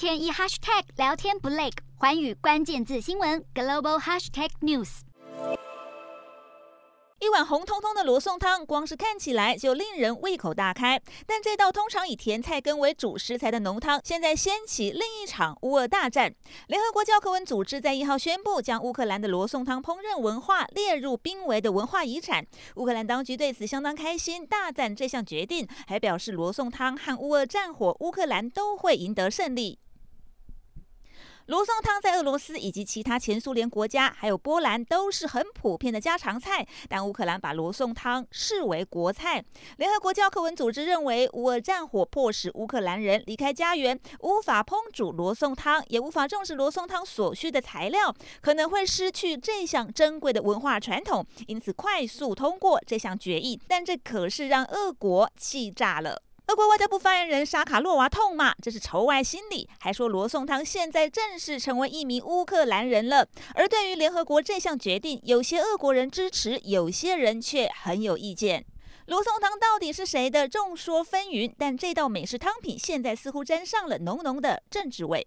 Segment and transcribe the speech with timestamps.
[0.00, 1.68] 天一 hashtag 聊天不累，
[1.98, 5.00] 环宇关键字新闻 global hashtag news。
[7.18, 10.98] 一碗红彤彤的罗宋汤，光是看起来就令人胃口大开。
[11.26, 16.34] 但这道通常以甜菜根为主食材的浓汤，现在掀起另一场乌俄大战。
[16.68, 22.42] 联合国教科文组织在一号宣布，将乌克兰的罗宋汤烹饪文化列入濒危的文化遗产。
[22.76, 29.78] 乌克兰当局对此相当开心，大赞这项决定，还表示罗宋汤和乌俄战火，乌克兰都会赢得胜利。
[31.50, 39.44] 罗宋汤在俄罗斯以及其他前苏联国家，还有波兰都是很普遍的家常菜，但乌克兰把罗宋汤视为国菜。
[39.76, 53.60] 联合国教科文组织认为，乌俄战火迫使乌克兰人离开家园，无法烹煮罗宋汤，也无法种植罗宋汤所需的材料，可能会失去这项珍贵的文化传统，因此快速通过这项决议。
[53.66, 56.22] 但这可是让俄国气炸了。
[56.50, 63.24] 俄国外交部发言人沙卡洛娃痛骂：“这是仇外心理。”还说罗宋汤现在正式成为一名乌克兰人了。
[63.54, 68.64] 而对于联合国这项决定，有些俄国人支持，有些人却很有意见。
[69.06, 70.48] 罗宋汤到底是谁的？
[70.48, 71.52] 众说纷纭。
[71.56, 75.18] 但这道美式汤品现在似乎沾上了浓浓的政治味。